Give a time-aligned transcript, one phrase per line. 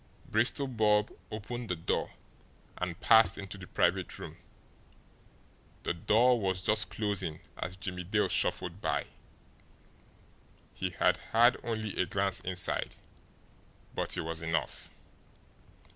[0.27, 2.13] Bristol Bob opened the door
[2.75, 4.37] and passed into the private room
[5.83, 9.05] the door was just closing as Jimmie Dale shuffled by.
[10.73, 12.95] He had had only a glance inside
[13.93, 14.89] but it was enough.